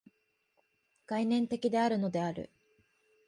[1.05, 2.49] 概念的であるのである。